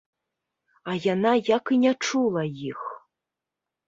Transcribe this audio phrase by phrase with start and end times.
[0.93, 2.81] А яна як і не чула іх.